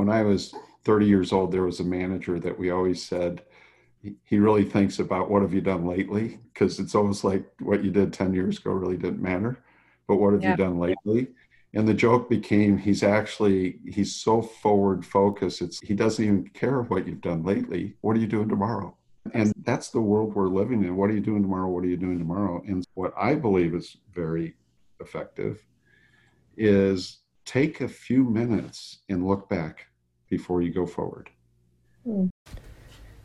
[0.00, 0.54] when I was
[0.84, 3.42] 30 years old, there was a manager that we always said,
[4.24, 6.38] he really thinks about what have you done lately?
[6.52, 9.62] Because it's almost like what you did 10 years ago really didn't matter
[10.10, 10.50] but what have yeah.
[10.50, 11.28] you done lately?
[11.72, 16.82] And the joke became he's actually he's so forward focused it's he doesn't even care
[16.82, 18.96] what you've done lately what are you doing tomorrow?
[19.34, 21.96] And that's the world we're living in what are you doing tomorrow what are you
[21.96, 22.60] doing tomorrow?
[22.66, 24.56] And what i believe is very
[24.98, 25.64] effective
[26.56, 29.86] is take a few minutes and look back
[30.30, 31.28] before you go forward
[32.06, 32.30] mm.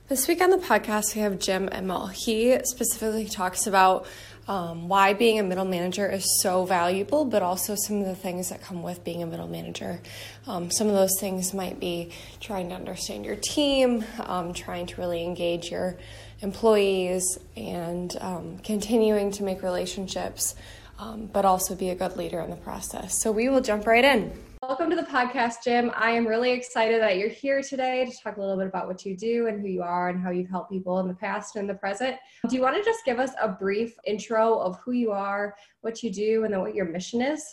[0.08, 2.12] This week on the podcast, we have Jim Immel.
[2.12, 4.06] He specifically talks about
[4.48, 8.50] um, why being a middle manager is so valuable, but also some of the things
[8.50, 10.00] that come with being a middle manager.
[10.46, 15.02] Um, some of those things might be trying to understand your team, um, trying to
[15.02, 15.98] really engage your
[16.42, 20.54] employees, and um, continuing to make relationships,
[21.00, 23.20] um, but also be a good leader in the process.
[23.24, 24.34] So we will jump right in.
[24.62, 25.92] Welcome to the podcast, Jim.
[25.96, 29.06] I am really excited that you're here today to talk a little bit about what
[29.06, 31.70] you do and who you are and how you've helped people in the past and
[31.70, 32.16] the present.
[32.50, 36.02] Do you want to just give us a brief intro of who you are, what
[36.04, 37.44] you do, and then what your mission is?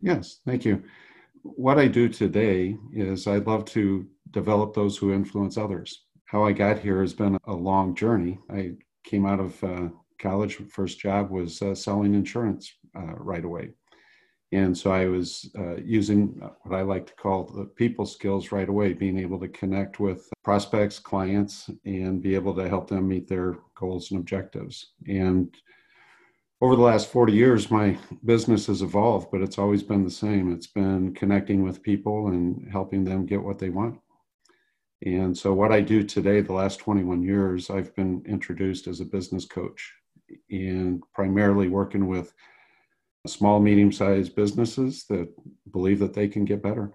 [0.00, 0.82] Yes, thank you.
[1.42, 6.04] What I do today is I love to develop those who influence others.
[6.26, 8.38] How I got here has been a long journey.
[8.50, 8.72] I
[9.04, 9.88] came out of uh,
[10.20, 13.70] college, first job was uh, selling insurance uh, right away
[14.52, 18.68] and so I was uh, using what I like to call the people skills right
[18.68, 23.26] away, being able to connect with prospects, clients, and be able to help them meet
[23.26, 24.92] their goals and objectives.
[25.08, 25.52] And
[26.60, 30.52] over the last 40 years, my business has evolved, but it's always been the same.
[30.52, 33.98] It's been connecting with people and helping them get what they want.
[35.04, 39.04] And so, what I do today, the last 21 years, I've been introduced as a
[39.04, 39.92] business coach
[40.50, 42.32] and primarily working with
[43.26, 45.28] small, medium sized businesses that
[45.70, 46.92] believe that they can get better.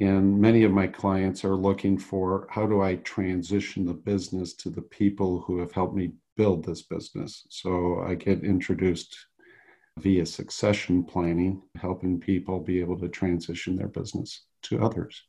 [0.00, 4.70] And many of my clients are looking for how do I transition the business to
[4.70, 7.46] the people who have helped me build this business.
[7.50, 9.16] So I get introduced
[9.98, 15.20] via succession planning, helping people be able to transition their business to others.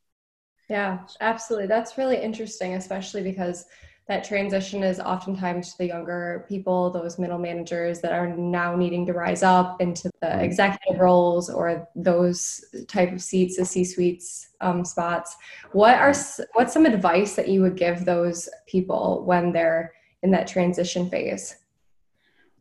[0.69, 1.68] Yeah, absolutely.
[1.68, 3.66] That's really interesting, especially because
[4.09, 9.05] that transition is oftentimes to the younger people, those middle managers that are now needing
[9.05, 14.83] to rise up into the executive roles or those type of seats, the C-suites um,
[14.83, 15.37] spots.
[15.73, 16.13] What are
[16.53, 19.93] what's some advice that you would give those people when they're
[20.23, 21.57] in that transition phase?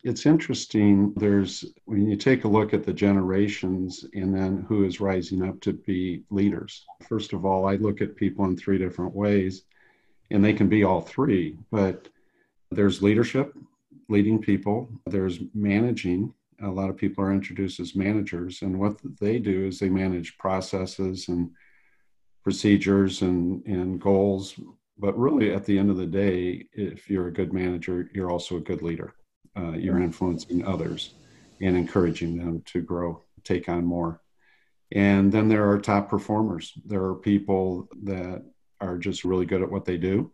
[0.04, 1.14] It's interesting.
[1.16, 5.58] There's when you take a look at the generations and then who is rising up
[5.62, 6.84] to be leaders.
[7.08, 9.62] First of all, I look at people in three different ways
[10.30, 12.08] and they can be all three but
[12.70, 13.54] there's leadership
[14.08, 16.32] leading people there's managing.
[16.62, 20.38] A lot of people are introduced as managers and what they do is they manage
[20.38, 21.50] processes and
[22.42, 24.58] procedures and, and goals.
[24.98, 28.56] But really at the end of the day if you're a good manager you're also
[28.56, 29.14] a good leader.
[29.56, 31.14] Uh, you're influencing others
[31.60, 34.20] and encouraging them to grow take on more.
[34.92, 36.72] And then there are top performers.
[36.84, 38.44] There are people that
[38.80, 40.32] are just really good at what they do.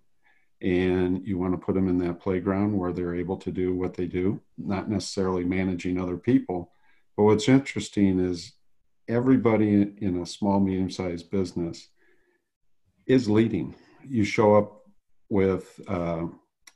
[0.61, 3.95] And you want to put them in that playground where they're able to do what
[3.95, 6.71] they do not necessarily managing other people.
[7.17, 8.53] But what's interesting is
[9.09, 11.89] everybody in a small medium sized business
[13.07, 13.75] is leading.
[14.07, 14.83] You show up
[15.29, 16.27] with uh,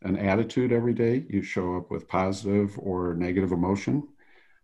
[0.02, 1.24] an attitude every day.
[1.28, 4.06] You show up with positive or negative emotion.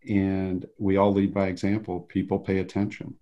[0.09, 2.01] And we all lead by example.
[2.01, 3.15] People pay attention.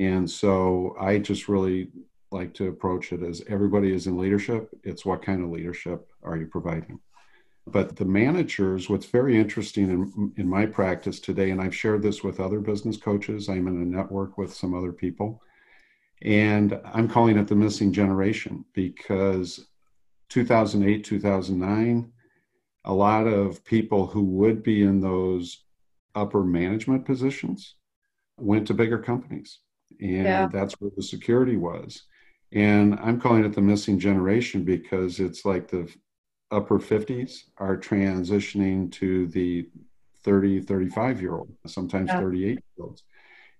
[0.00, 1.90] And so i just really
[2.30, 4.70] like to approach it as everybody is in leadership.
[4.82, 7.00] It's what kind of leadership are you providing?
[7.66, 12.22] But the managers, what's very interesting in, in my practice today, and I've shared this
[12.22, 15.42] with other business coaches, I'm in a network with some other people,
[16.22, 19.66] and I'm calling it the missing generation because
[20.30, 22.12] 2008, 2009,
[22.84, 25.64] a lot of people who would be in those
[26.14, 27.74] upper management positions
[28.38, 29.58] went to bigger companies
[30.00, 30.48] and yeah.
[30.50, 32.04] that's where the security was
[32.52, 35.92] and I'm calling it the missing generation because it's like the
[36.50, 39.68] upper 50s are transitioning to the
[40.24, 42.20] 30, 35 year old, sometimes yeah.
[42.20, 43.04] 38 year olds.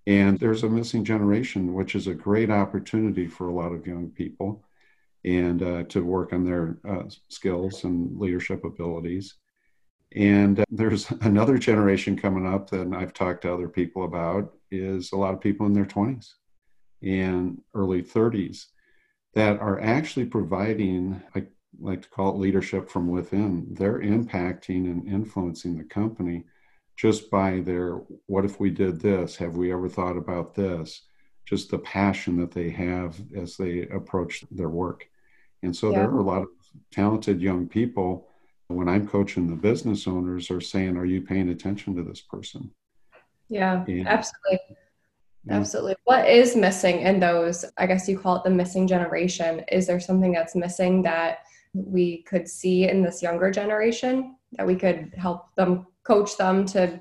[0.07, 4.09] And there's a missing generation, which is a great opportunity for a lot of young
[4.09, 4.65] people
[5.25, 9.35] and uh, to work on their uh, skills and leadership abilities.
[10.17, 15.13] And uh, there's another generation coming up that I've talked to other people about is
[15.13, 16.33] a lot of people in their 20s
[17.03, 18.65] and early 30s
[19.39, 21.45] that are actually providing, I
[21.79, 23.69] like to call it leadership from within.
[23.71, 26.43] They're impacting and influencing the company
[26.97, 27.93] just by their
[28.27, 29.37] what if we did this?
[29.37, 31.03] Have we ever thought about this?
[31.47, 35.09] just the passion that they have as they approach their work.
[35.63, 36.01] And so Yeah.
[36.01, 36.49] there are a lot of
[36.91, 38.29] talented young people
[38.67, 42.71] when I'm coaching the business owners are saying, Are you paying attention to this person?
[43.49, 44.05] Yeah, Yeah.
[44.07, 44.77] absolutely.
[45.51, 45.97] Absolutely.
[46.05, 49.65] What is missing in those, I guess you call it the missing generation?
[49.71, 51.39] Is there something that's missing that
[51.75, 57.01] we could see in this younger generation that we could help them coach them to?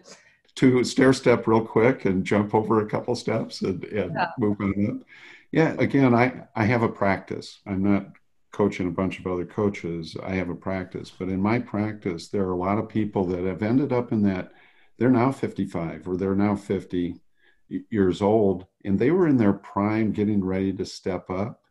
[0.55, 4.27] To stair step real quick and jump over a couple steps and, and Yeah.
[4.39, 5.07] move on up.
[5.51, 7.59] Yeah, again, I, I have a practice.
[7.65, 8.07] I'm not
[8.51, 10.15] coaching a bunch of other coaches.
[10.23, 11.11] I have a practice.
[11.17, 14.23] But in my practice, there are a lot of people that have ended up in
[14.23, 14.51] that
[14.97, 17.21] they're now 55 or they're now 50
[17.69, 21.63] years old and they were in their prime getting ready to step up.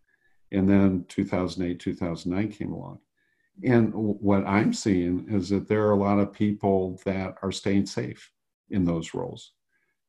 [0.53, 3.01] And then 2008 2009 came along.
[3.65, 7.87] And what i'm seeing is that there are a lot of people that are staying
[7.87, 8.31] safe
[8.71, 9.53] in those roles.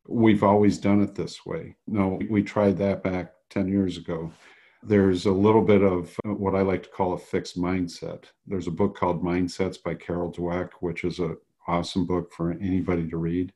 [0.08, 1.76] We've always done it this way.
[1.88, 4.32] No we tried that back 10 years ago.
[4.84, 8.26] There's a little bit of uh, what i like to call a fixed mindset.
[8.46, 11.38] There's a book called mindsets by carol dweck which is an
[11.68, 13.54] awesome book for anybody to read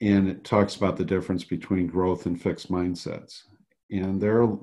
[0.00, 3.42] and it talks about the difference between growth and fixed mindsets.
[3.90, 4.58] And there are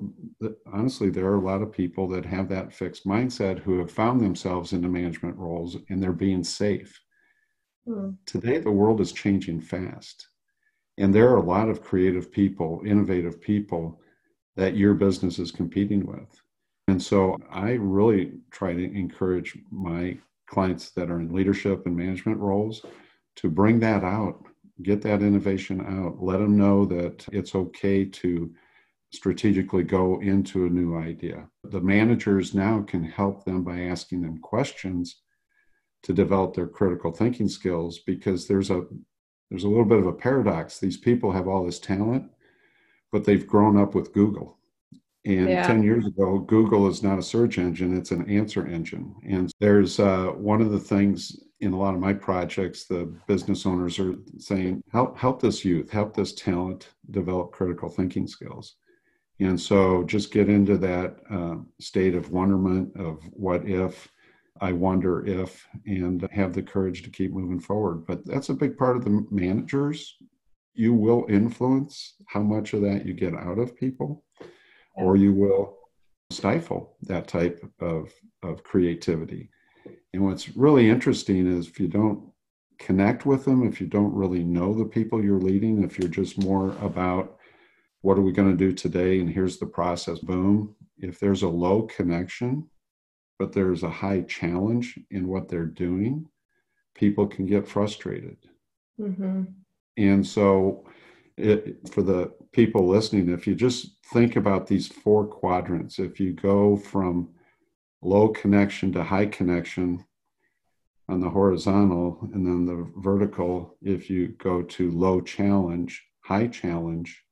[0.71, 4.21] honestly there are a lot of people that have that fixed mindset who have found
[4.21, 7.00] themselves into management roles and they're being safe.
[7.85, 8.12] Hmm.
[8.25, 10.27] today the world is changing fast.
[10.97, 14.00] And there are a lot of creative people innovative people
[14.56, 16.41] that your business is competing with.
[16.88, 22.39] And so i really try to encourage my clients that are in leadership and management
[22.39, 22.85] roles
[23.38, 24.45] to bring that out
[24.83, 28.53] get that innovation out let them know that it's okay to
[29.12, 31.47] strategically go into a new idea.
[31.65, 35.21] The managers now can help them by asking them questions
[36.03, 38.85] to develop their critical thinking skills because there's a
[39.50, 40.80] there's a little bit of a paradox.
[40.80, 42.30] These people have all this talent
[43.13, 44.57] but they've grown up with google.
[45.25, 45.68] And Yeah.
[45.68, 49.15] 10 years ago google is not a search engine it's an answer engine.
[49.25, 53.65] And there's uh, one of the things in a lot of my projects the business
[53.65, 58.75] owners are saying help help this youth help this talent develop critical thinking skills
[59.39, 64.10] and so just get into that uh, state of wonderment of what if
[64.62, 68.06] I wonder if, and have the courage to keep moving forward.
[68.06, 70.16] But that's a big part of the managers.
[70.74, 74.24] You will influence how much of that you get out of people,
[74.95, 75.77] or you will
[76.30, 79.50] stifle that type of, of creativity.
[80.13, 82.24] And what's really interesting is if you don't
[82.80, 86.38] connect with them, if you don't really know the people you're leading, if you're just
[86.38, 87.38] more about
[88.01, 90.75] what are we going to do today and here's the process, boom.
[90.98, 92.68] If there's a low connection,
[93.39, 96.27] but there's a high challenge in what they're doing,
[96.95, 98.38] people can get frustrated.
[99.00, 99.44] Mm-hmm.
[99.98, 100.86] And so,
[101.38, 106.33] it, for the people listening, if you just think about these four quadrants, if you
[106.33, 107.30] go from
[108.06, 110.06] low connection to high connection
[111.10, 117.24] on the horizontal, and then the vertical, if you go to low challenge, high challenge,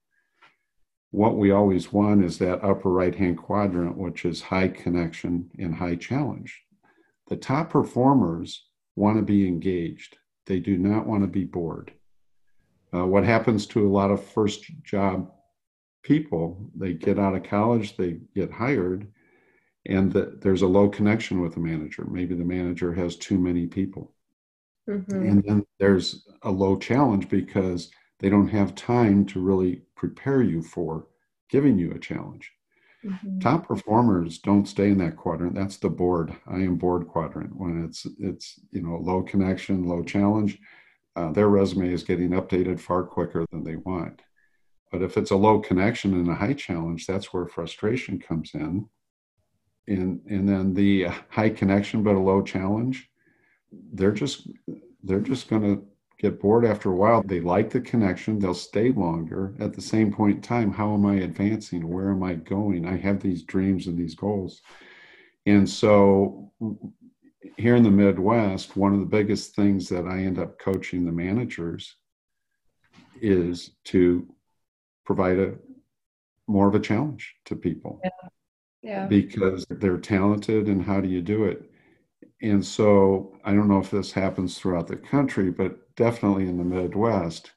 [1.12, 5.76] what we always want is that upper right hand quadrant, which is high connection and
[5.76, 6.62] high challenge.
[7.28, 8.66] The top performers
[8.96, 11.94] want to be engaged, they do not want to be bored.
[12.94, 15.32] Uh, what happens to a lot of first job
[16.04, 19.08] people, they get out of college, they get hired,
[19.86, 22.06] and the, there's a low connection with the manager.
[22.06, 24.14] Maybe the manager has too many people.
[24.90, 25.14] Mm-hmm.
[25.14, 27.90] And then there's a low challenge because
[28.20, 31.08] they don't have time to really prepare you for
[31.50, 32.52] giving you a challenge.
[33.04, 33.40] Mm-hmm.
[33.40, 35.56] Top performers don't stay in that quadrant.
[35.56, 36.36] That's the bored.
[36.48, 37.56] I am bored quadrant.
[37.56, 40.60] When it's it's you know low connection, low challenge,
[41.16, 44.22] uh, their resume is getting updated far quicker than they want.
[44.92, 48.88] But if it's a low connection and a high challenge, that's where frustration comes in.
[49.88, 53.10] And and then the high connection but a low challenge,
[53.94, 54.48] they're just
[55.04, 55.84] they're just going to
[56.20, 57.24] get bored after a while.
[57.24, 59.56] They like the connection, they'll stay longer.
[59.60, 61.88] At the same point in time, how am I advancing?
[61.90, 62.86] Where am I going?
[62.86, 64.62] I have these dreams and these goals.
[65.48, 66.52] And so
[67.58, 71.12] here in the Midwest, one of the biggest things that I end up coaching the
[71.12, 71.96] managers
[73.20, 74.28] is to
[75.06, 75.56] provide a
[76.48, 78.10] more of a challenge to people Yeah.
[79.08, 81.70] Because they're talented and how do you do it
[82.42, 86.64] and so i don't know if this happens throughout the country but definitely in the
[86.64, 87.52] midwest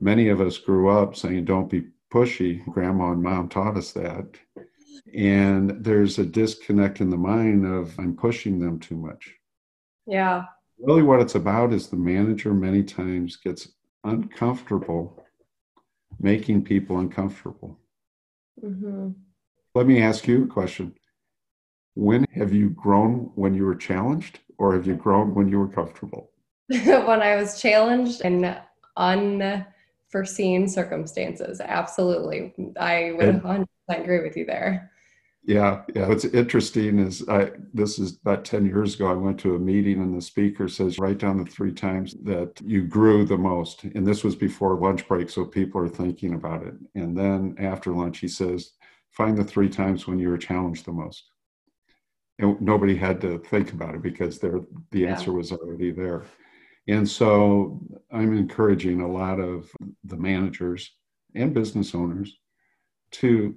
[0.00, 4.26] many of us grew up saying don't be pushy grandma and mom taught us that
[5.14, 9.34] and there's a disconnect in the mind of i'm pushing them too much
[10.06, 10.44] Yeah.
[10.78, 13.68] really what it's about is the manager many times gets
[14.04, 15.22] uncomfortable
[16.22, 17.78] making people uncomfortable.
[18.62, 19.10] Mm-hmm.
[19.74, 20.94] Let me ask you a question.
[21.94, 25.68] When have you grown when you were challenged, or have you grown when you were
[25.68, 26.30] comfortable?
[26.68, 28.56] when I was challenged in
[28.96, 32.52] unforeseen circumstances, absolutely.
[32.78, 34.90] I would 100% agree with you there.
[35.44, 36.06] Yeah, yeah.
[36.06, 39.10] What's interesting is I this is about 10 years ago.
[39.10, 42.60] I went to a meeting and the speaker says, write down the three times that
[42.62, 43.84] you grew the most.
[43.84, 46.74] And this was before lunch break, so people are thinking about it.
[46.94, 48.72] And then after lunch, he says,
[49.12, 51.24] find the three times when you were challenged the most.
[52.38, 54.60] And nobody had to think about it because there
[54.92, 55.36] the answer yeah.
[55.36, 56.24] was already there.
[56.88, 59.70] And so I'm encouraging a lot of
[60.04, 60.90] the managers
[61.34, 62.36] and business owners
[63.12, 63.54] to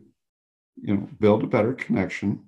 [0.81, 2.43] you know build a better connection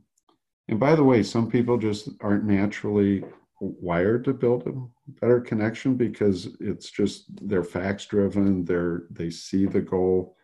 [0.68, 3.24] and by the way some people just aren't naturally
[3.62, 4.74] wired to build a
[5.22, 10.35] better connection because it's just they're facts driven they're they see the goal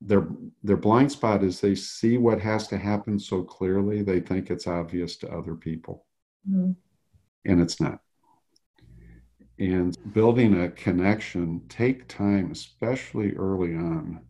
[0.00, 0.28] their
[0.62, 4.66] their blind spot is they see what has to happen so clearly they think it's
[4.66, 6.04] obvious to other people
[6.48, 6.72] mm-hmm.
[7.50, 8.00] and it's not
[9.58, 14.20] and building a connection take time especially early on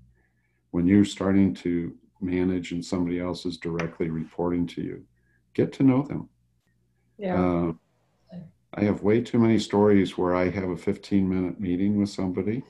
[0.70, 5.04] when you're starting to manage and somebody else is directly reporting to you.
[5.54, 6.28] Get to know them.
[7.18, 7.42] Yeah.
[7.42, 7.72] Uh,
[8.74, 12.62] I have way too many stories where I have a 15 minute meeting with somebody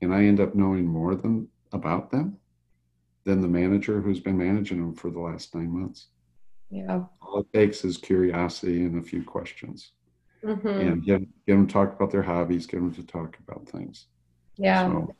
[0.00, 2.36] and I end up knowing more than about them
[3.24, 6.08] than the manager who's been managing them for the last nine months.
[6.70, 7.04] Yeah.
[7.20, 9.92] All it takes is curiosity and a few questions.
[10.44, 10.68] Mm-hmm.
[10.68, 14.06] And get, get them to talk about their hobbies, get them to talk about things.
[14.56, 14.88] Yeah.
[14.88, 15.14] So,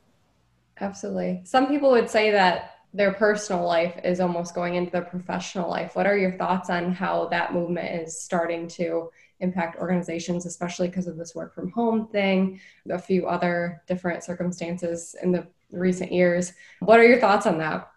[0.81, 1.43] Absolutely.
[1.45, 5.95] Some people would say that their personal life is almost going into their professional life.
[5.95, 11.07] What are your thoughts on how that movement is starting to impact organizations, especially because
[11.07, 16.53] of this work from home thing, a few other different circumstances in the recent years?
[16.81, 17.91] What are your thoughts on that?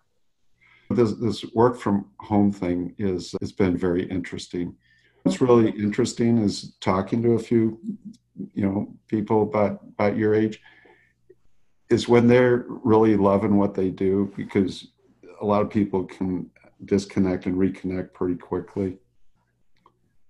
[0.91, 4.75] This, this work from home thing is has been very interesting.
[5.23, 7.79] What's really interesting is talking to a few,
[8.53, 10.59] you know, people about about your age
[11.93, 14.87] is when they're really loving what they do because
[15.39, 16.49] a lot of people can
[16.85, 18.97] disconnect and reconnect pretty quickly.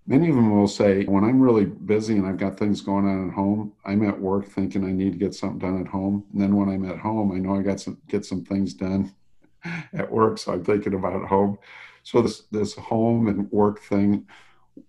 [0.06, 3.28] Many of them will say, when I'm really busy and I've got things going on
[3.28, 6.26] at home, I'm at work thinking I need to get something done at home.
[6.32, 9.14] And then when I'm at home, I know I got some get some things done
[9.94, 11.56] at work, so I'm thinking about home.
[12.02, 14.26] So this this home and work thing,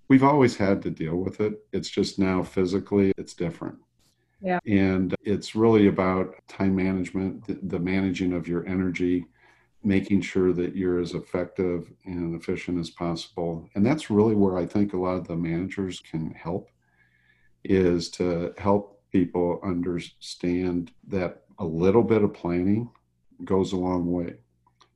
[0.10, 1.66] we've always had to deal with it.
[1.72, 3.78] It's just now physically it's different.
[4.46, 4.60] Yeah.
[4.68, 9.26] And it's really about time management, the, the managing of your energy,
[9.84, 13.68] making sure that you're as effective and efficient as possible.
[13.74, 16.70] And that's really where I think a lot of the managers can help
[17.64, 22.90] is to help people understand that a little bit of planning
[23.44, 24.36] goes a long way.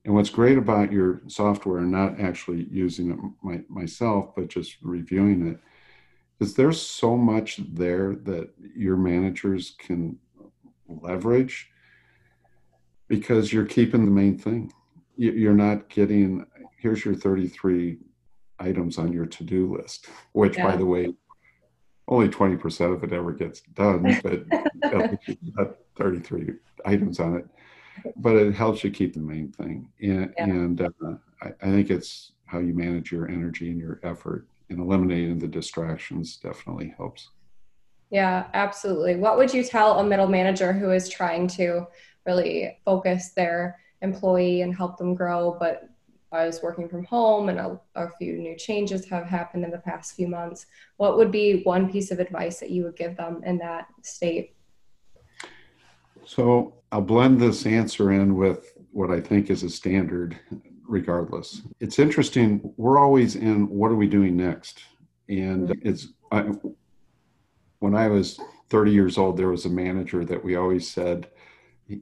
[0.05, 5.47] And what's great about your software, not actually using it my, myself, but just reviewing
[5.47, 5.59] it,
[6.39, 10.17] is there's so much there that your managers can
[10.87, 11.69] leverage
[13.07, 14.71] because you're keeping the main thing.
[15.17, 16.45] You're not getting,
[16.77, 17.97] here's your 33
[18.59, 20.65] items on your to do list, which, yeah.
[20.65, 21.13] by the way,
[22.07, 24.19] only 20% of it ever gets done,
[25.55, 26.53] but 33
[26.85, 27.47] items on it.
[28.15, 29.89] But it helps you keep the main thing.
[30.01, 30.43] And, yeah.
[30.43, 30.89] and uh,
[31.41, 35.47] I, I think it's how you manage your energy and your effort and eliminating the
[35.47, 37.29] distractions definitely helps.
[38.11, 39.17] Yeah, absolutely.
[39.17, 41.87] What would you tell a middle manager who is trying to
[42.25, 45.89] really focus their employee and help them grow, but
[46.31, 49.79] I was working from home and a, a, few new changes have happened in the
[49.79, 50.67] past few months.
[50.97, 54.55] What would be one piece of advice that you would give them in that state?
[56.25, 60.39] So I'll blend this answer in with what I think is a standard
[60.89, 61.61] regardless.
[61.79, 62.73] It's interesting.
[62.77, 64.83] We're always in what are we doing next?
[65.27, 66.49] And it's I,
[67.79, 71.29] when I was 30 years old, there was a manager that we always said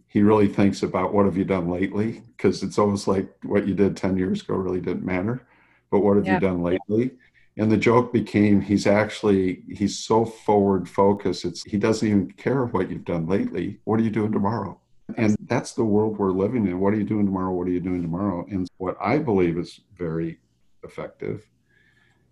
[0.08, 3.74] he really thinks about what have you done lately because it's almost like what you
[3.74, 5.48] did 10 years ago really didn't matter
[5.92, 6.36] but what have yeah.
[6.36, 7.12] you done lately
[7.58, 12.66] and the joke became he's actually he's so forward focused it's he doesn't even care
[12.66, 14.80] what you've done lately what are you doing tomorrow
[15.16, 16.80] and that's the world we're living in.
[16.80, 17.54] What are you doing tomorrow?
[17.54, 18.46] What are you doing tomorrow?
[18.50, 20.40] And what I believe is very
[20.84, 21.48] effective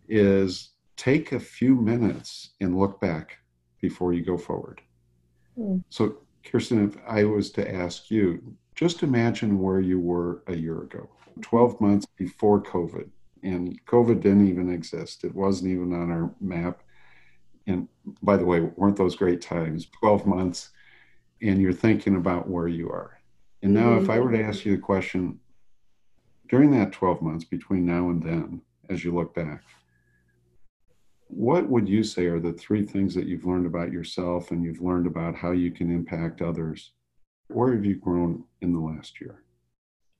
[0.08, 3.38] is take a few minutes and look back
[3.82, 4.82] before you go forward.
[5.58, 5.84] Mm.
[5.90, 10.82] So, Keerstyn, if I was to ask you, just imagine where you were a year
[10.82, 11.10] ago,
[11.42, 13.10] 12 months before COVID.
[13.42, 16.84] And COVID didn't even exist, it wasn't even on our map.
[17.68, 17.88] And
[18.22, 19.88] by the way, weren't those great times?
[20.00, 20.70] 12 months
[21.50, 23.20] and you're thinking about where you are.
[23.62, 24.04] And now, mm-hmm.
[24.04, 25.40] if I were to ask you the question
[26.50, 29.64] during that 12 months between now and then, as you look back,
[31.28, 34.82] what would you say are the three things that you've learned about yourself and you've
[34.82, 36.92] learned about how you can impact others?
[37.48, 39.42] Where have you grown in the last year?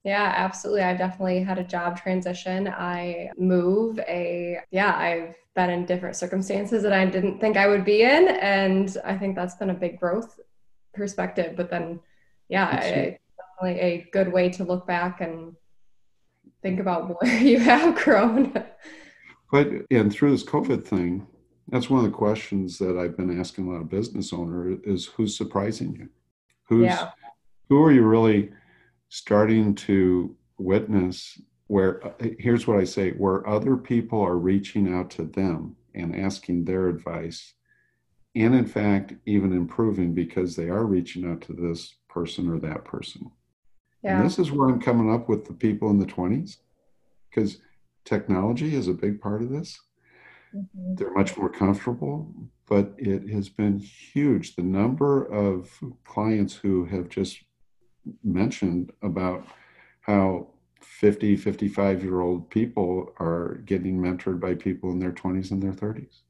[0.04, 0.82] Yeah, absolutely.
[0.82, 2.68] I've definitely had a job transition.
[2.68, 7.84] I move a, yeah, I've been in different circumstances that I didn't think I would
[7.84, 8.28] be in.
[8.28, 10.38] And I think that's been a big growth
[10.96, 11.54] perspective.
[11.56, 12.00] But then,
[12.48, 13.18] yeah, I,
[13.58, 15.54] definitely a good way to look back and
[16.62, 18.52] think about where you have grown.
[19.52, 21.26] But, and through this COVID thing,
[21.68, 25.06] that's one of the questions that I've been asking a lot of business owners is
[25.06, 26.08] who's surprising you?
[26.68, 27.10] Who's, yeah.
[27.68, 28.50] who are you really
[29.08, 32.00] starting to witness where
[32.38, 36.88] here's what I say where other people are reaching out to them and asking their
[36.88, 37.54] advice
[38.36, 42.84] and in fact even improving because they are reaching out to this person or that
[42.84, 43.30] person.
[44.02, 44.18] Yeah.
[44.18, 46.58] And this is where I'm coming up with the people in the 20s
[47.28, 47.58] because
[48.04, 49.80] technology is a big part of this.
[50.54, 50.94] Mm-hmm.
[50.94, 52.32] They're much more comfortable,
[52.68, 54.54] but it has been huge.
[54.54, 55.70] The number of
[56.04, 57.42] clients who have just
[58.22, 59.46] mentioned about
[60.02, 60.48] how
[60.82, 65.72] 50, 55 year old people are getting mentored by people in their 20s and their
[65.72, 66.20] 30s.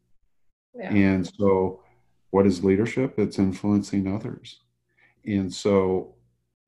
[0.74, 0.92] Yeah.
[0.92, 1.82] And so,
[2.30, 3.18] what is leadership?
[3.18, 4.60] It's influencing others.
[5.24, 6.14] And so,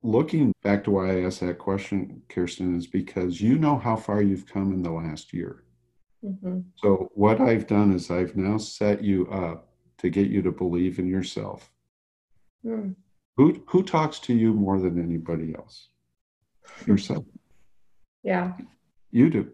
[0.03, 4.23] looking back to why I asked that question, Keerstyn, is because you know how far
[4.23, 5.65] you've come in the last year.
[6.25, 6.61] Mm-hmm.
[6.77, 10.99] So, what I've done is I've now set you up to get you to believe
[10.99, 11.71] in yourself.
[12.65, 12.95] Mm.
[13.37, 15.89] Who who talks to you more than anybody else?
[16.87, 17.25] Yourself.
[18.23, 18.53] Yeah.
[19.11, 19.51] You do.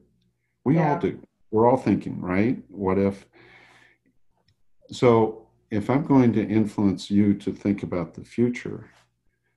[0.64, 0.94] We yeah.
[0.94, 1.20] all do.
[1.50, 2.58] We're all thinking, right?
[2.68, 3.26] What if?
[4.90, 8.90] So if I'm going to influence you to think about the future,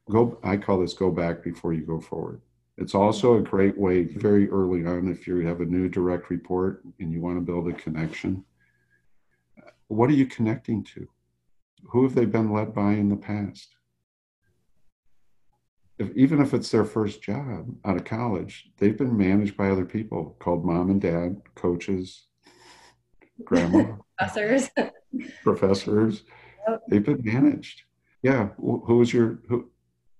[0.09, 0.39] go.
[0.43, 2.41] I call this go back before you go forward.
[2.77, 6.83] It's also a great way very early on if you have a new direct report
[6.99, 8.45] and you want to build a connection.
[9.87, 11.07] What are you connecting to?
[11.89, 13.69] Who have they been led by in the past?
[15.99, 19.85] if, even if it's their first job out of college, they've been managed by other
[19.85, 22.27] people called mom and dad, coaches,
[23.43, 24.69] grandma, professors,
[25.43, 26.23] professors.
[26.67, 26.83] Yep.
[26.89, 27.83] They've been managed.
[28.23, 28.49] Yeah.
[28.57, 29.69] Who was your who?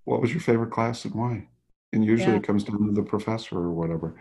[0.04, 1.48] What was your favorite class and why?
[1.92, 2.38] And usually yeah.
[2.38, 4.16] it comes down to the professor or whatever.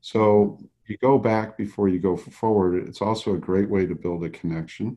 [0.00, 2.88] So you go back before you go forward.
[2.88, 4.96] It's also a great way to build a connection,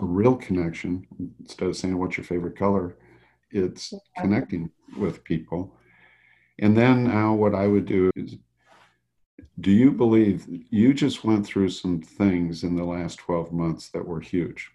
[0.00, 1.06] a real connection,
[1.40, 2.96] instead of saying what's your favorite color
[3.50, 5.76] it's connecting with people.
[6.58, 8.36] And then now, what I would do is
[9.60, 14.06] do you believe you just went through some things in the last 12 months that
[14.06, 14.70] were huge?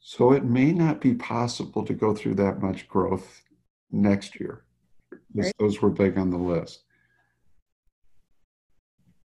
[0.00, 3.42] So it may not be possible to go through that much growth
[3.90, 4.64] next year.
[5.34, 5.52] Right.
[5.58, 6.82] Those were big on the list.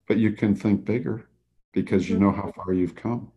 [0.07, 1.27] But you can think bigger
[1.73, 2.61] because you know how mm-hmm.
[2.61, 3.33] far you've come.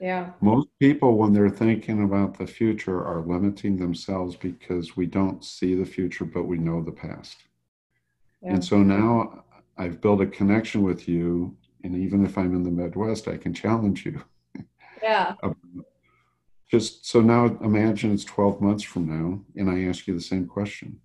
[0.00, 0.32] Yeah.
[0.40, 5.74] Most people, when they're thinking about the future, are limiting themselves because we don't see
[5.74, 7.36] the future, but we know the past.
[8.42, 8.54] Yeah.
[8.54, 9.44] And so now
[9.82, 11.56] I've built a connection with you.
[11.84, 14.22] And even if I'm in the Midwest, I can challenge you.
[15.02, 15.34] Yeah.
[16.70, 20.46] Just so now imagine it's 12 months from now, and I ask you the same
[20.46, 21.00] question.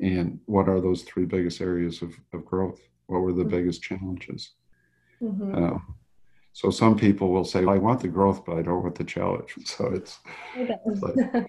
[0.00, 2.80] And what are those three biggest areas of, of growth?
[3.06, 3.50] What were the mm-hmm.
[3.50, 4.52] biggest challenges?
[5.22, 5.64] Mm-hmm.
[5.64, 5.78] Uh,
[6.52, 9.54] so some people will say, I want the growth, but I don't want the challenge.
[9.64, 10.18] So it's,
[11.00, 11.46] but,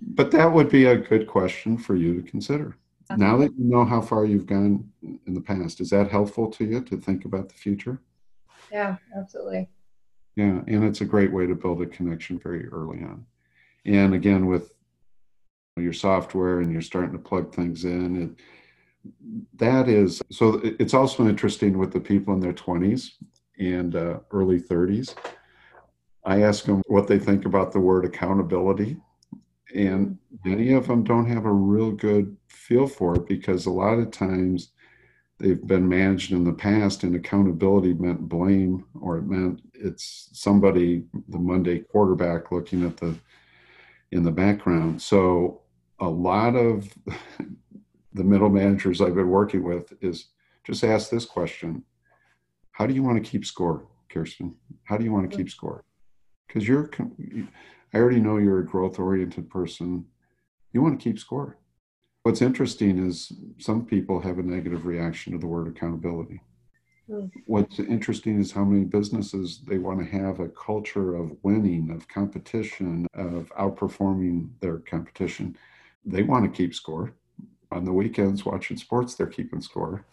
[0.00, 2.76] but that would be a good question for you to consider.
[3.16, 6.64] Now that you know how far you've gone in the past, is that helpful to
[6.64, 8.02] you to think about the future?
[8.70, 9.68] Yeah, absolutely.
[10.36, 13.26] Yeah, and it's a great way to build a connection very early on.
[13.84, 14.72] And again, with
[15.76, 18.40] your software and you're starting to plug things in, it,
[19.54, 23.12] that is so it's also interesting with the people in their 20s
[23.58, 25.14] and uh, early 30s.
[26.24, 28.98] I ask them what they think about the word accountability.
[29.74, 33.98] And many of them don't have a real good feel for it because a lot
[33.98, 34.72] of times
[35.38, 41.04] they've been managed in the past and accountability meant blame or it meant it's somebody,
[41.28, 43.14] the Monday quarterback looking at the
[44.10, 45.00] in the background.
[45.02, 45.60] So
[46.00, 46.88] a lot of
[48.14, 50.28] the middle managers I've been working with is
[50.64, 51.84] just ask this question
[52.72, 54.54] how do you want to keep score, Keerstyn?
[54.84, 55.84] How do you want to keep score?
[56.46, 56.88] Because you're,
[57.92, 60.04] I already know you're a growth oriented person.
[60.72, 61.58] You want to keep score.
[62.22, 66.40] What's interesting is some people have a negative reaction to the word accountability.
[67.08, 67.30] Mm.
[67.46, 72.06] What's interesting is how many businesses they want to have a culture of winning, of
[72.08, 75.56] competition, of outperforming their competition.
[76.04, 77.12] they want to keep score.
[77.70, 80.06] On the weekends, watching sports, they're keeping score.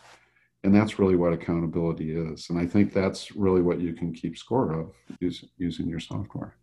[0.64, 2.50] And that's really what accountability is.
[2.50, 6.58] And I think that's really what you can keep score of using your software.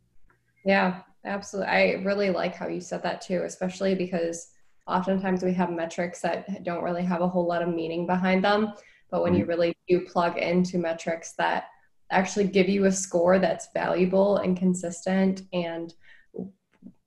[0.64, 1.70] Yeah, absolutely.
[1.70, 4.48] I really like how you said that too, especially because
[4.87, 8.72] oftentimes we have metrics that don't really have a whole lot of meaning behind them.
[9.11, 9.40] But when mm-hmm.
[9.40, 11.64] you really do plug into metrics that
[12.12, 15.94] actually give you a score that's valuable and consistent and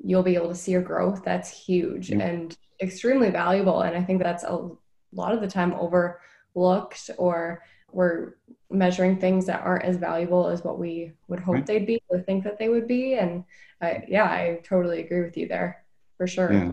[0.04, 2.22] you'll be able to see your growth that's huge mm-hmm.
[2.22, 4.70] and extremely valuable and i think that's a
[5.13, 7.62] lot of the time overlooked or
[7.95, 8.36] we're
[8.69, 11.65] measuring things that aren't as valuable as what we would hope right.
[11.65, 13.43] they'd be or think that they would be and
[13.81, 15.84] I, yeah i totally agree with you there
[16.17, 16.71] for sure yeah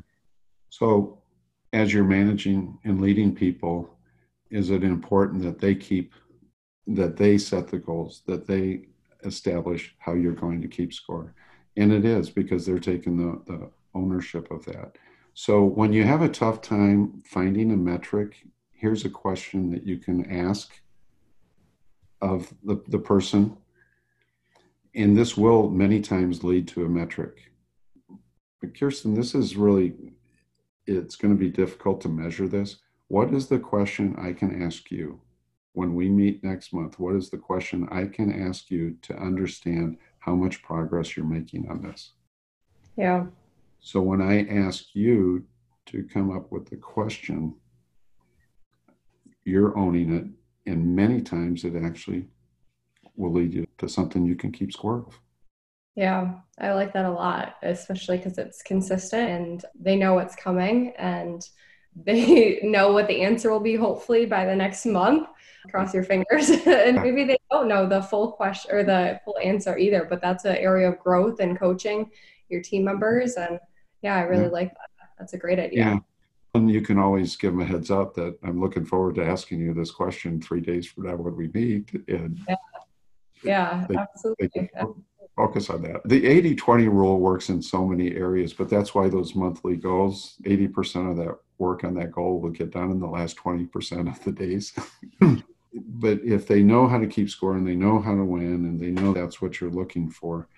[0.69, 1.19] so
[1.73, 3.97] as you're managing and leading people
[4.51, 6.13] is it important that they keep
[6.87, 8.87] that they set the goals, that they
[9.25, 11.35] establish how you're going to keep score.
[11.77, 14.97] And it is because they're taking the, the ownership of that.
[15.35, 19.99] So when you have a tough time finding a metric, here's a question that you
[19.99, 20.73] can ask
[22.23, 23.55] of the, the person.
[24.95, 27.53] And this will many times lead to a metric.
[28.61, 29.95] But Keerstyn, this is really,
[30.87, 32.77] it's going to be difficult to measure this.
[33.09, 35.21] What is the question I can ask you?
[35.75, 39.97] when we meet next month, what is the question I can ask you to understand
[40.19, 42.13] how much progress you're making on this?
[42.97, 43.27] Yeah.
[43.81, 45.45] So when I ask you
[45.87, 47.55] to come up with the question,
[49.45, 50.27] you're owning it.
[50.67, 52.29] And many times it actually
[53.17, 55.21] will lead you to something you can keep score of.
[55.95, 60.95] Yeah, I like that a lot, especially because it's consistent and they know what's coming
[60.97, 61.47] and
[61.97, 65.29] they know what the answer will be, hopefully, by the next month.
[65.71, 66.51] Cross your fingers.
[66.67, 70.45] And maybe they don't know the full question or the full answer either but that's
[70.45, 72.11] an area of growth and coaching
[72.49, 73.35] your team members.
[73.35, 73.61] And
[74.03, 74.51] yeah i really yeah.
[74.51, 75.09] like that.
[75.19, 75.79] That's a great idea.
[75.79, 75.99] Yeah
[76.55, 79.61] and you can always give them a heads up that i'm looking forward to asking
[79.61, 82.57] you this question three days from now when we meet and yeah,
[83.43, 84.51] yeah they, absolutely.
[84.55, 84.69] they
[85.35, 86.03] focus on that.
[86.05, 86.23] The
[86.57, 91.17] 80-20 rule works in so many areas but that's why those monthly goals 80% of
[91.17, 94.75] that work on that goal will get done in the last 20% of the days.
[95.75, 98.79] But if they know how to keep score and they know how to win and
[98.79, 100.49] they know that's what you're looking for,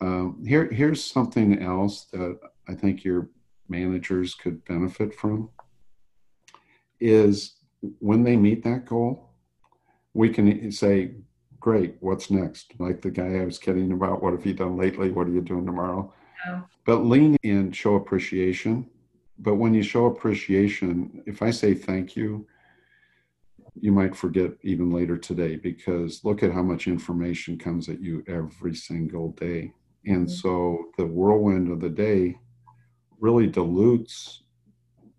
[0.00, 3.28] um, here here's something else that I think your
[3.70, 5.50] managers could benefit from
[7.00, 7.54] is
[7.98, 9.30] when they meet that goal,
[10.12, 11.14] we can say,
[11.58, 15.10] "Great, what's next?" Like the guy I was kidding about, "What have you done lately?
[15.10, 16.12] What are you doing tomorrow?"
[16.44, 16.62] Yeah.
[16.84, 18.86] But lean in, show appreciation.
[19.38, 22.46] But when you show appreciation, if I say thank you,
[23.74, 28.22] you might forget even later today because look at how much information comes at you
[28.26, 29.72] every single day.
[30.04, 30.34] And mm-hmm.
[30.34, 32.38] so the whirlwind of the day
[33.20, 34.42] really dilutes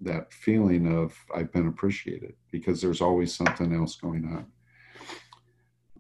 [0.02, 4.48] that feeling of I've been appreciated because there's always something else going on.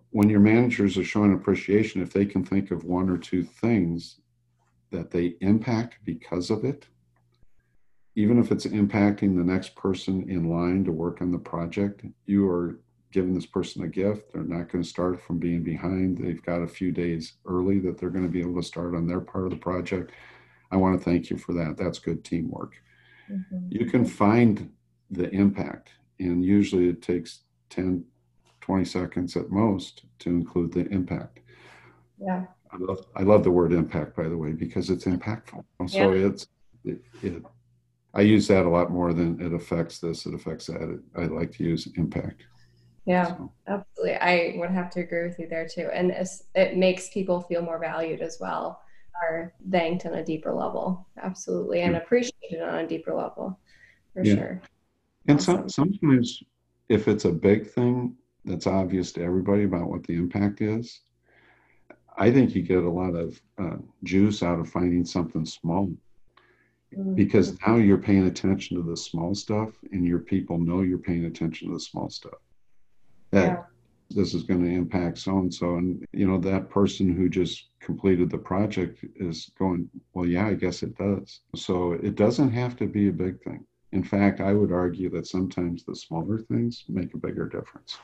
[0.10, 4.20] When your managers are showing appreciation, if they can think of one or two things
[4.92, 6.88] that they impact because of it,
[8.16, 12.50] even if it's impacting the next person in line to work on the project, you
[12.50, 12.80] are
[13.14, 14.34] giving this person a gift.
[14.34, 16.18] They're not going to start from being behind.
[16.18, 19.08] They've got a few days early that they're going to be able to start on
[19.08, 20.12] their part of the project.
[20.72, 21.78] I want to thank you for that.
[21.78, 22.76] That's good teamwork.
[23.30, 23.68] Mm-hmm.
[23.70, 24.72] You can find
[25.10, 28.04] the impact, and usually it takes 10,
[28.62, 31.40] 20 seconds at most to include the impact.
[32.20, 32.46] Yeah.
[32.72, 35.64] I love, I love the word impact, by the way, because it's impactful.
[35.88, 36.28] So yeah.
[36.28, 36.48] it's,
[36.86, 37.44] it, it
[38.14, 41.02] I use that a lot more than it affects this, it affects that.
[41.16, 42.44] I like to use impact.
[43.06, 43.52] Yeah, so.
[43.68, 44.16] absolutely.
[44.16, 45.90] I would have to agree with you there too.
[45.94, 46.14] And
[46.56, 48.82] it makes people feel more valued as well,
[49.22, 51.08] are thanked on a deeper level.
[51.22, 51.82] Absolutely.
[51.82, 52.00] And yeah.
[52.00, 53.60] appreciated on a deeper level
[54.14, 54.36] for yeah.
[54.36, 54.62] sure.
[55.28, 55.70] And awesome.
[55.70, 56.44] sometimes
[56.90, 61.02] if it's a big thing that's obvious to everybody about what the impact is,
[62.18, 65.92] I think you get a lot of uh, juice out of finding something small
[66.98, 67.14] Mm-hmm.
[67.14, 71.24] because now you're paying attention to the small stuff and your people know you're paying
[71.24, 72.40] attention to the small stuff
[73.32, 73.64] that yeah.
[74.14, 75.78] This is going to impact so and so.
[75.78, 80.54] And you know that person who just completed the project is going well yeah i
[80.54, 81.42] guess it does.
[81.56, 83.66] So it doesn't have to be a big thing.
[83.92, 87.98] In fact i would argue that sometimes the smaller things make a bigger difference.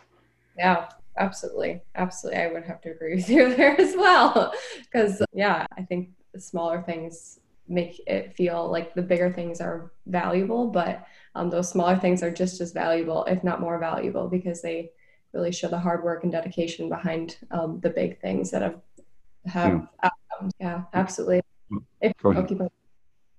[0.57, 1.81] Yeah absolutely.
[1.95, 4.53] Absolutely i would have to agree with you there as well.
[4.79, 9.91] Because yeah i think the smaller things make it feel like the bigger things are
[10.05, 14.61] valuable, but um, those smaller things are just as valuable, if not more valuable, because
[14.61, 14.91] they
[15.33, 18.81] really show the hard work and dedication behind um, the big things that have
[19.45, 20.53] have yeah, outcomes.
[20.59, 21.41] yeah absolutely.
[22.01, 22.47] If, go ahead.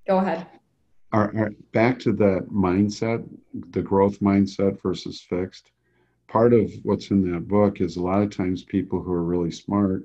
[0.06, 0.46] go ahead.
[1.72, 3.26] Back to that mindset,
[3.70, 5.70] the growth mindset versus fixed.
[6.28, 9.50] Part of what's in that book is a lot of times people who are really
[9.50, 10.04] smart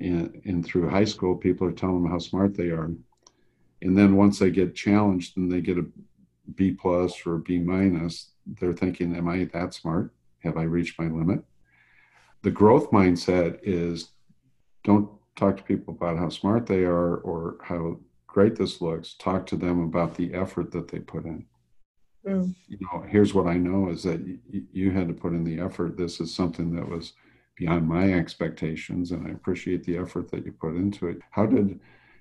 [0.00, 2.90] and, and through high school, people are telling them how smart they are.
[3.82, 5.86] And then once they get challenged and they get a
[6.54, 10.12] B plus or a B minus, they're thinking, Am I that smart?
[10.44, 11.42] Have I reached my limit?
[12.42, 14.10] The growth mindset is
[14.84, 19.14] don't talk to people about how smart they are or how great this looks.
[19.14, 21.46] Talk to them about the effort that they put in.
[22.26, 22.54] Mm.
[22.68, 25.60] You know, here's what I know is that y- you had to put in the
[25.60, 25.96] effort.
[25.96, 27.12] This is something that was
[27.56, 31.18] beyond my expectations, and I appreciate the effort that you put into it.
[31.30, 31.78] How did,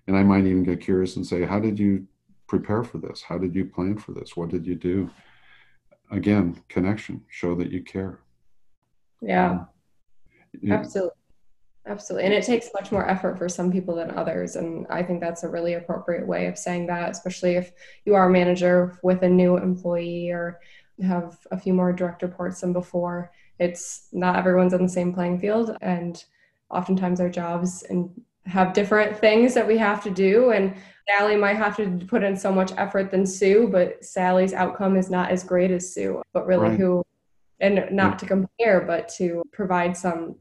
[0.07, 2.05] and I might even get curious and say, how did you
[2.47, 3.23] prepare for this?
[3.23, 4.35] How did you plan for this?
[4.35, 5.09] What did you do?
[6.13, 8.19] Again, connection, show that you care.
[9.21, 11.11] Yeah, um, absolutely.
[11.85, 12.25] Absolutely.
[12.25, 14.55] And it takes much more effort for some people than others.
[14.55, 17.73] And I think that's a really appropriate way of saying that, especially if
[18.05, 20.61] you are a manager with a new employee or
[21.01, 23.31] have a few more direct reports than before.
[23.59, 25.75] It's not everyone's on the same playing field.
[25.81, 26.23] And
[26.69, 28.09] oftentimes our jobs and
[28.45, 30.51] have different things that we have to do.
[30.51, 30.75] And
[31.09, 35.09] Sally might have to put in so much effort than Sue, but Sally's outcome is
[35.09, 36.21] not as great as Sue.
[36.33, 36.79] But really, right.
[36.79, 37.03] who,
[37.59, 40.35] and not to compare, but to provide some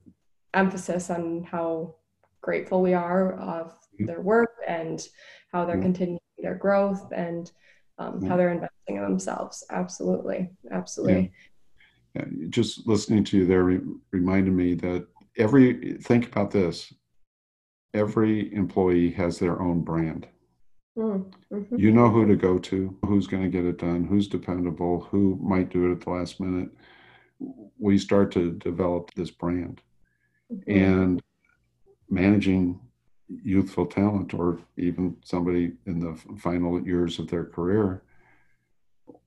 [0.55, 1.95] emphasis on how
[2.41, 4.07] grateful we are of mm-hmm.
[4.07, 5.07] their work and
[5.53, 7.53] how they're continuing their growth and
[7.99, 9.65] um, how they're investing in themselves.
[9.71, 10.51] Absolutely.
[10.71, 11.33] Absolutely.
[12.15, 12.25] Yeah.
[12.51, 15.07] Just listening to you there re- reminded me that
[15.39, 16.93] every, think about this
[17.95, 20.27] every employee has their own brand.
[20.97, 21.77] Mm-hmm.
[21.77, 25.39] You know who to go to, who's going to get it done, who's dependable, who
[25.43, 26.71] might do it at the last minute.
[27.79, 29.81] We start to develop this brand.
[30.53, 30.71] Mm-hmm.
[30.71, 31.23] And
[32.11, 32.79] managing
[33.29, 38.03] youthful talent or even somebody in the final years of their career,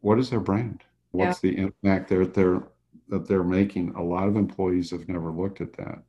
[0.02, 0.84] what is their brand?
[1.12, 1.52] What's yeah.
[1.52, 2.62] the impact that they're,
[3.10, 3.96] that they're making?
[3.96, 6.04] A lot of employees have never looked at that.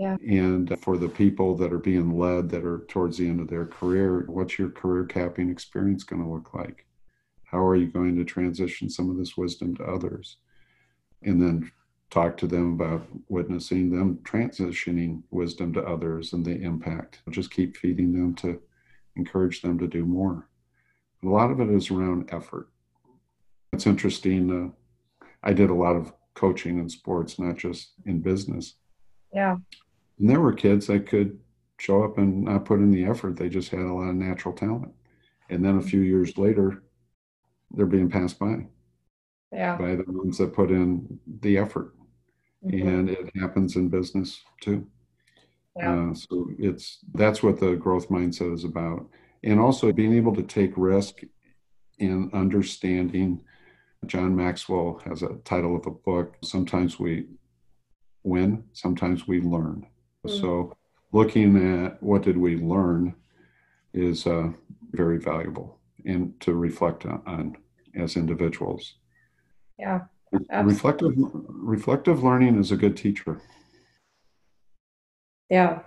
[0.00, 0.16] Yeah.
[0.26, 3.66] And for the people that are being led that are towards the end of their
[3.66, 6.86] career, what's your career capping experience going to look like?
[7.44, 10.38] How are you going to transition some of this wisdom to others?
[11.20, 11.70] And then
[12.08, 17.20] talk to them about witnessing them transitioning wisdom to others and the impact.
[17.28, 18.58] Just keep feeding them to
[19.16, 20.48] encourage them to do more.
[21.22, 22.70] A lot of it is around effort.
[23.74, 24.72] It's interesting.
[25.20, 28.76] Uh, I did a lot of coaching in sports, not just in business.
[29.34, 29.56] Yeah.
[30.20, 31.38] And there were kids that could
[31.78, 33.36] show up and not put in the effort.
[33.36, 34.92] They just had a lot of natural talent.
[35.48, 36.82] And then a few years later,
[37.70, 38.66] they're being passed by.
[39.50, 39.76] Yeah.
[39.76, 41.94] By the ones that put in the effort.
[42.64, 42.88] Mm-hmm.
[42.88, 44.86] And it happens in business too.
[45.76, 46.10] Yeah.
[46.10, 49.08] Uh, so it's that's what the growth mindset is about.
[49.42, 51.20] And also being able to take risk
[51.98, 53.42] and understanding.
[54.06, 56.36] John Maxwell has a title of a book.
[56.42, 57.26] Sometimes we
[58.22, 59.86] win, sometimes we learn.
[60.26, 60.40] Mm.
[60.40, 60.76] So
[61.12, 63.14] looking at what did we learn
[63.92, 64.52] is uh,
[64.92, 67.56] very valuable and to reflect on
[67.94, 68.94] as individuals.
[69.78, 70.02] Yeah.
[70.32, 70.72] Absolutely.
[70.72, 71.12] Reflective
[71.48, 73.40] reflective learning is a good teacher.
[75.48, 75.80] Yeah,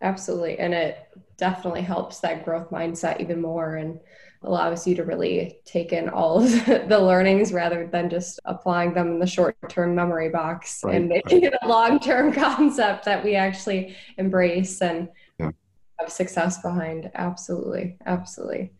[0.00, 0.60] absolutely.
[0.60, 3.98] And it definitely helps that growth mindset even more and
[4.44, 9.08] allows you to really take in all of the learnings rather than just applying them
[9.08, 11.52] in the short term memory box right, and making right.
[11.52, 15.50] it a long term concept that we actually embrace and yeah.
[15.98, 17.10] have success behind.
[17.14, 17.96] Absolutely.
[18.06, 18.72] Absolutely.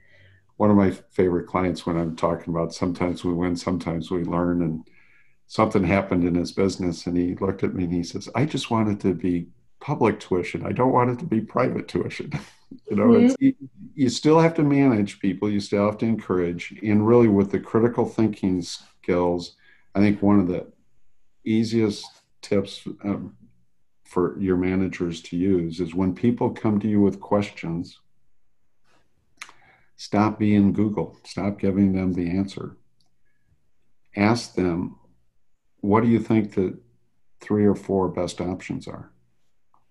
[0.56, 4.62] One of my favorite clients when I'm talking about sometimes we win, sometimes we learn,
[4.62, 4.86] and
[5.46, 8.70] something happened in his business, and he looked at me and he says, I just
[8.70, 9.48] wanted to be
[9.80, 10.64] public tuition.
[10.64, 12.32] I don't want it to be private tuition.
[12.90, 13.34] you know, mm-hmm.
[13.38, 13.54] you,
[13.94, 17.60] you still have to manage people, you still have to encourage, and really with the
[17.60, 19.56] critical thinking skills,
[19.94, 20.66] I think one of the
[21.44, 22.06] easiest
[22.40, 23.36] tips um,
[24.04, 28.00] for your managers to use is when people come to you with questions,
[29.96, 32.76] stop being Google, stop giving them the answer.
[34.16, 34.98] Ask them,
[35.80, 36.78] what do you think the
[37.40, 39.12] three or four best options are?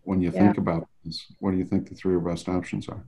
[0.04, 0.40] when you yeah.
[0.40, 3.04] think about this what do you think the three or best options are?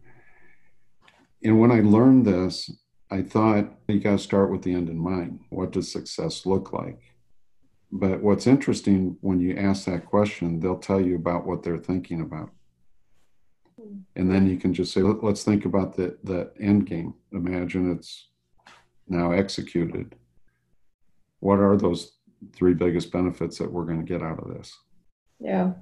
[1.43, 2.69] And when i learned this
[3.11, 5.39] i thought you got to start with the end in mind.
[5.49, 7.01] What does success look like?
[7.91, 12.21] But what's interesting when you ask that question they'll tell you about what they're thinking
[12.21, 12.49] about.
[14.15, 17.13] And then you can just say let's think about the, the end game.
[17.33, 18.29] Imagine it's
[19.07, 20.15] now executed.
[21.39, 22.13] What are those
[22.55, 24.73] three biggest benefits that we're going to get out of this?
[25.39, 25.73] Yeah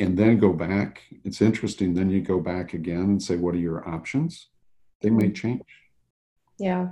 [0.00, 1.02] and then go back.
[1.24, 1.94] It's interesting.
[1.94, 4.48] Then you go back again and say, what are your options?
[5.02, 5.62] They may change.
[6.58, 6.88] Yeah.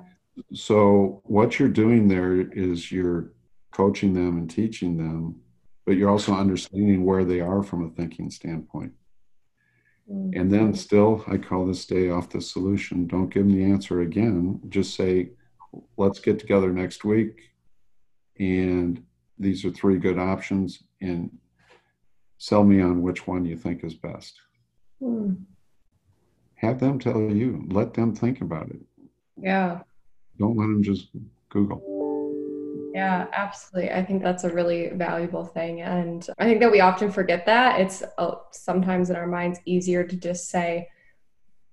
[0.52, 3.32] So what you're doing there is you're
[3.72, 5.36] coaching them and teaching them,
[5.84, 8.92] but you're also understanding where they are from a thinking standpoint.
[10.10, 10.38] Mm-hmm.
[10.38, 13.06] And then still, I call this day off the solution.
[13.06, 14.60] Don't give them the answer again.
[14.68, 15.30] Just say,
[15.96, 17.50] let's get together next week.
[18.38, 19.02] And
[19.38, 20.82] these are three good options.
[21.00, 21.30] And
[22.38, 24.40] sell me on which one you think is best.
[25.02, 25.44] Mm.
[26.54, 28.80] Have them tell you, let them think about it.
[29.36, 29.80] Yeah.
[30.38, 31.08] Don't let them just
[31.50, 31.82] Google.
[32.94, 33.92] Yeah, absolutely.
[33.92, 35.82] I think that's a really valuable thing.
[35.82, 37.80] And I think that we often forget that.
[37.80, 40.88] It's uh, sometimes in our minds easier to just say,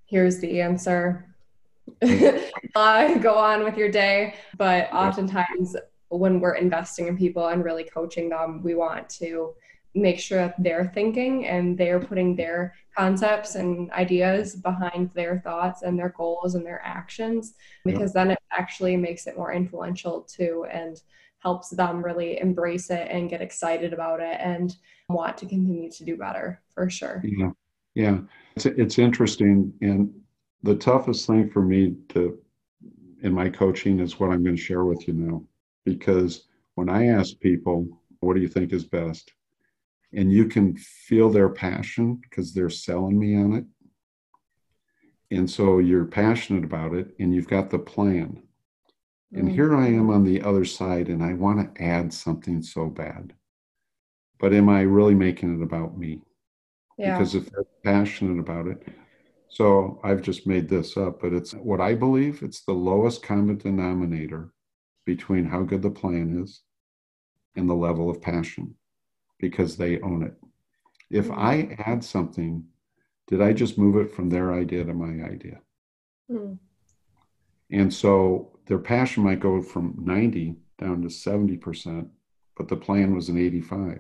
[0.06, 1.36] here's the answer.
[2.75, 4.36] uh, go on with your day.
[4.58, 5.75] But oftentimes,
[6.10, 9.56] when we're investing in people and really coaching them, we want to
[9.95, 15.81] make sure that they're thinking and they're putting their concepts and ideas behind their thoughts
[15.81, 20.65] and their goals and their actions because then it actually makes it more influential too
[20.71, 21.01] and
[21.39, 24.75] helps them really embrace it and get excited about it and
[25.10, 27.21] want to continue to do better for sure.
[27.23, 27.51] Yeah.
[27.93, 28.19] Yeah.
[28.55, 30.13] It's, it's interesting and
[30.65, 32.39] the toughest thing for me to
[33.21, 35.43] in my coaching is what i'm going to share with you now
[35.86, 37.88] because when i ask people
[38.19, 39.31] what do you think is best
[40.15, 43.65] and you can feel their passion because they're selling me on it.
[45.36, 48.41] And so you're passionate about it and you've got the plan.
[49.34, 49.51] And mm.
[49.51, 53.34] here I am on the other side and I want to add something so bad.
[54.39, 56.21] But am I really making it about me?
[56.97, 57.17] Yeah.
[57.17, 58.88] Because if they're passionate about it,
[59.49, 63.58] so I've just made this up, but it's what I believe it's the lowest common
[63.58, 64.51] denominator
[65.06, 66.62] between how good the plan is
[67.56, 68.75] and the level of passion
[69.39, 70.35] because they own it.
[71.09, 71.39] If mm-hmm.
[71.39, 72.65] I add something,
[73.27, 75.59] did I just move it from their idea to my idea?
[76.31, 76.57] Mm.
[77.71, 82.07] And so their passion might go from 90 down to 70%,
[82.57, 83.99] but the plan was an 85.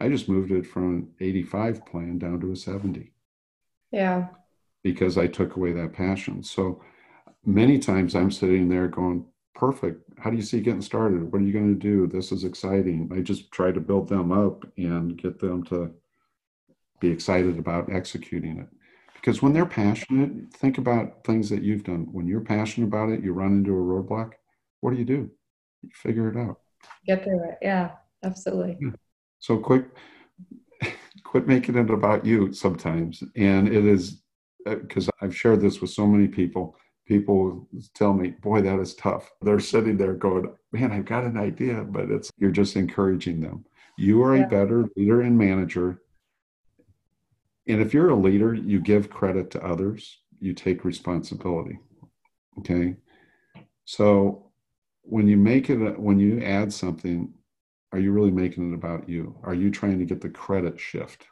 [0.00, 3.12] I just moved it from an 85 plan down to a 70.
[3.90, 4.28] Yeah.
[4.82, 6.42] Because I took away that passion.
[6.42, 6.82] So
[7.44, 9.26] many times I'm sitting there going,
[9.58, 10.02] perfect.
[10.18, 11.32] How do you see getting started?
[11.32, 12.06] What are you going to do?
[12.06, 13.10] This is exciting.
[13.12, 15.90] I just try to build them up and get them to
[17.00, 18.68] be excited about executing it.
[19.14, 22.06] Because when they're passionate, think about things that you've done.
[22.12, 24.32] When you're passionate about it, you run into a roadblock.
[24.80, 25.28] What do you do?
[25.82, 26.60] You figure it out.
[27.04, 27.58] Get through it.
[27.60, 27.90] Yeah,
[28.22, 28.78] absolutely.
[28.80, 28.92] Yeah.
[29.40, 29.86] So quit,
[31.24, 33.24] quit making it about you sometimes.
[33.34, 34.22] And it is
[34.64, 36.76] because uh, I've shared this with so many people
[37.08, 39.32] people tell me, boy, that is tough.
[39.40, 43.64] They're sitting there going, man, I've got an idea, but it's, you're just encouraging them.
[43.96, 44.44] You are yeah.
[44.44, 46.02] a better leader and manager.
[47.66, 51.78] And if you're a leader, you give credit to others, you take responsibility.
[52.58, 52.96] Okay.
[53.86, 54.50] So
[55.02, 57.32] when you make it, when you add something,
[57.92, 59.34] are you really making it about you?
[59.42, 61.26] Are you trying to get the credit shift?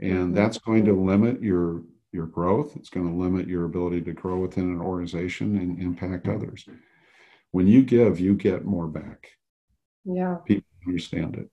[0.00, 0.34] And mm-hmm.
[0.34, 1.82] that's going to limit your
[2.14, 2.76] your growth.
[2.76, 6.36] It's going to limit your ability to grow within an organization and impact mm-hmm.
[6.36, 6.66] others.
[7.50, 9.32] When you give, you get more back.
[10.04, 10.36] Yeah.
[10.46, 11.50] People understand it.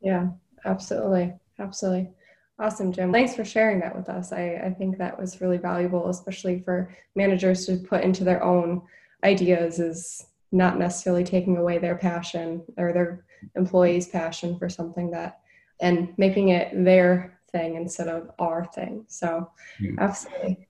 [0.00, 0.28] Yeah,
[0.64, 1.34] absolutely.
[1.58, 2.10] Absolutely.
[2.58, 3.12] Awesome, Jim.
[3.12, 4.32] Thanks for sharing that with us.
[4.32, 8.82] I, I think that was really valuable, especially for managers to put into their own
[9.24, 13.24] ideas is not necessarily taking away their passion or their
[13.56, 15.40] employees' passion for something that
[15.80, 19.04] and making it their thing instead of our thing.
[19.08, 19.92] So, yeah.
[19.98, 20.68] absolutely.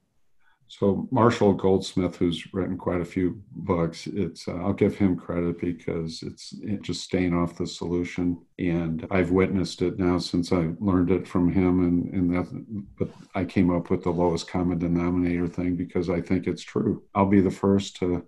[0.67, 5.59] So Marshall Goldsmith, who's written quite a few books, it's uh, I'll give him credit
[5.59, 10.71] because it's it just staying off the solution, and I've witnessed it now since I
[10.79, 12.47] learned it from him, and and that.
[12.97, 17.03] But I came up with the lowest common denominator thing because I think it's true.
[17.13, 18.25] I'll be the first to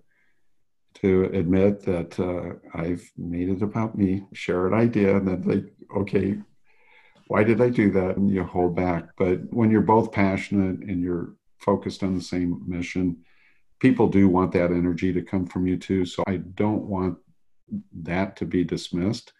[1.01, 5.73] to admit that uh, I've made it about me, share an idea, and then like,
[6.01, 6.37] okay,
[7.27, 8.17] why did I do that?
[8.17, 9.09] And you hold back.
[9.17, 13.17] But when you're both passionate and you're focused on the same mission,
[13.79, 16.05] people do want that energy to come from you too.
[16.05, 17.17] So I don't want
[18.01, 19.33] that to be dismissed.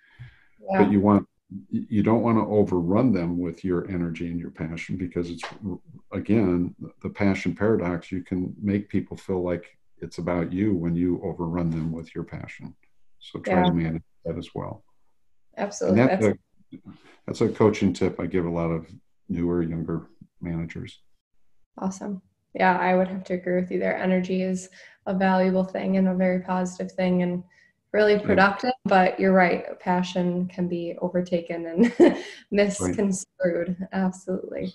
[0.59, 0.84] Yeah.
[0.84, 1.28] But you want
[1.70, 5.43] you don't want to overrun them with your energy and your passion because it's
[6.12, 11.22] again the passion paradox you can make people feel like it's about you when you
[11.24, 12.76] overrun them with your passion
[13.20, 13.64] so try yeah.
[13.64, 14.84] to manage that as well
[15.55, 16.34] absolutely
[17.26, 18.88] that's, a coaching tip I give a lot of
[19.30, 20.07] newer, younger
[20.41, 20.99] managers.
[21.78, 22.22] Awesome.
[22.53, 23.97] Yeah, I would have to agree with you there.
[23.97, 24.70] Energy is
[25.05, 27.43] a valuable thing and a very positive thing and
[27.93, 28.89] really productive, yeah.
[28.89, 29.80] but you're right.
[29.80, 31.65] Passion can be overtaken
[31.99, 32.18] and
[32.51, 33.26] misconstrued.
[33.80, 33.89] Right.
[33.91, 34.74] Absolutely.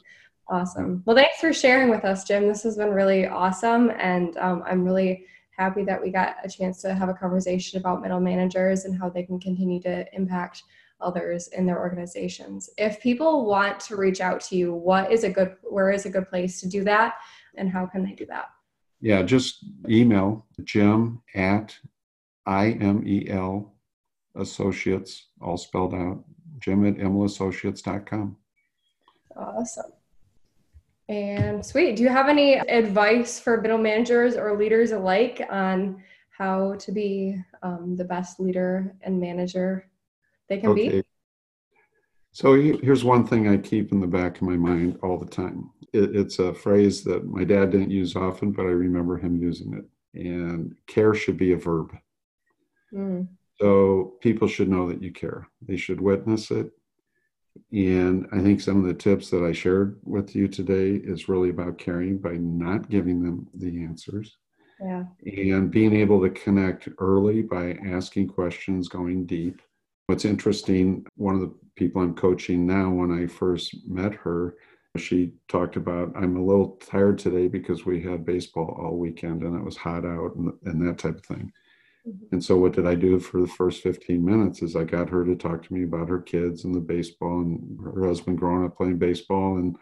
[0.49, 1.03] Awesome.
[1.07, 2.49] Well, thanks for sharing with us, Jim.
[2.49, 3.91] This has been really awesome.
[3.99, 5.27] And um, I'm really
[5.57, 9.09] happy that we got a chance to have a conversation about middle managers and how
[9.09, 10.63] they can continue to impact
[11.03, 12.71] others in their organizations.
[12.79, 16.11] If people want to reach out to you, what is a good where is a
[16.11, 17.15] good place to do that
[17.57, 18.47] and how can they do that?
[19.01, 21.77] Yeah, just email Jim at
[22.47, 23.71] Immel
[24.37, 26.25] Associates, all spelled out,
[26.61, 28.37] Jim at immelassociates.com.
[29.37, 29.93] Awesome.
[31.09, 31.97] And sweet.
[31.97, 37.43] Do you have any advice for middle managers or leaders alike on how to be
[37.63, 39.89] um, the best leader and manager
[40.53, 40.89] they can okay.
[40.89, 41.05] be?
[42.33, 45.71] So here's one thing I keep in the back of my mind all the time.
[45.93, 49.75] It, it's a phrase that my dad didn't use often, but I remember him using
[49.75, 49.85] it.
[50.15, 51.97] And care should be a verb.
[52.93, 53.29] Mm.
[53.59, 55.49] So people should know that you care.
[55.67, 56.71] They should witness it.
[57.71, 61.51] And I think some of the tips that I shared with you today is really
[61.51, 64.37] about caring by not giving them the answers.
[64.83, 65.05] Yeah.
[65.25, 69.61] And being able to connect early by asking questions, going deep.
[70.13, 74.57] What's interesting, one of the people I'm coaching now, when I first met her,
[74.99, 79.57] she talked about, I'm a little tired today because we had baseball all weekend and
[79.57, 81.51] it was hot out and, and that type of thing.
[82.07, 82.27] Mm-hmm.
[82.31, 84.61] And so, what did I do for the first 15 minutes?
[84.61, 87.81] Is I got her to talk to me about her kids and the baseball and
[87.83, 89.79] her husband growing up playing baseball and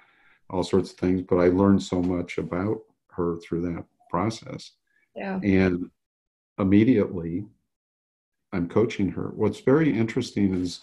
[0.49, 1.23] all sorts of things.
[1.23, 2.79] But I learned so much about
[3.17, 4.71] her through that process.
[5.17, 5.41] Yeah.
[5.43, 5.91] And
[6.57, 7.47] immediately,
[8.53, 9.31] I'm coaching her.
[9.35, 10.81] What's very interesting is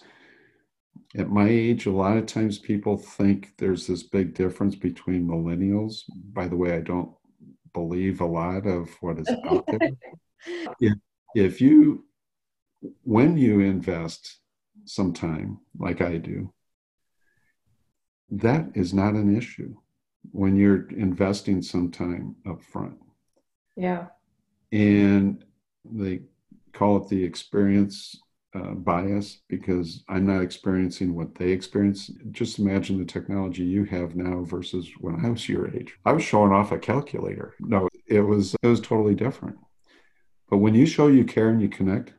[1.16, 6.02] at my age, a lot of times people think there's this big difference between millennials.
[6.32, 7.12] By the way, I don't
[7.72, 9.90] believe a lot of what is out there.
[10.80, 10.94] yeah,
[11.34, 12.04] if you
[13.02, 14.38] when you invest
[14.84, 16.52] some time like i do
[18.30, 19.74] that is not an issue
[20.32, 22.96] when you're investing some time up front
[23.76, 24.06] yeah
[24.72, 25.44] and
[25.84, 26.20] they
[26.78, 28.16] call it the experience
[28.54, 34.16] uh, bias because i'm not experiencing what they experience just imagine the technology you have
[34.16, 38.20] now versus when i was your age i was showing off a calculator no it
[38.20, 39.56] was it was totally different
[40.50, 42.14] but when you show you care and you connect,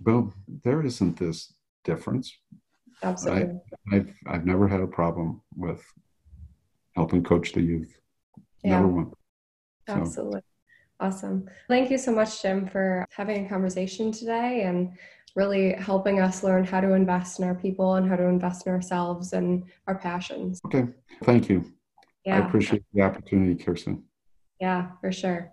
[0.00, 0.34] boom,
[0.64, 1.52] there isn't this
[1.84, 2.36] difference.
[3.02, 3.60] Absolutely.
[3.92, 5.82] I, have I've never had a problem with
[6.96, 7.96] helping coach the youth.
[8.64, 8.76] Yeah.
[8.76, 9.12] Never one.
[9.88, 9.94] So.
[9.94, 10.40] Absolutely.
[11.00, 11.48] Awesome.
[11.66, 14.92] Thank you so much, Jim, for having a conversation today and
[15.34, 18.72] really helping us learn how to invest in our people and how to invest in
[18.72, 20.60] ourselves and our passions.
[20.66, 20.86] Okay.
[21.24, 21.64] Thank you.
[22.26, 22.36] Yeah.
[22.36, 24.02] I appreciate the opportunity, Keerstyn.
[24.60, 25.52] Yeah, for sure.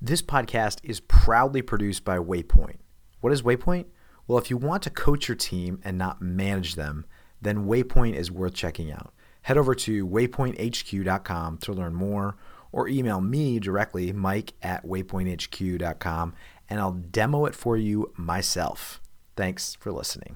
[0.00, 2.76] This podcast is proudly produced by Waypoint.
[3.20, 3.86] What is Waypoint?
[4.28, 7.06] Well, if you want to coach your team and not manage them,
[7.42, 9.12] then Waypoint is worth checking out.
[9.42, 12.36] Head over to waypointhq.com to learn more
[12.74, 16.34] or email me directly, mike at waypointhq.com,
[16.68, 19.00] and I'll demo it for you myself.
[19.36, 20.34] Thanks for listening.